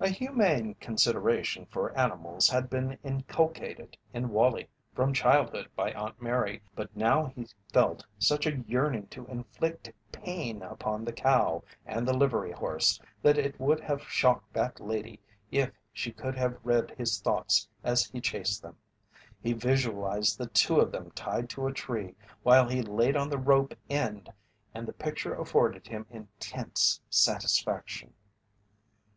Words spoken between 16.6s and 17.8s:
read his thoughts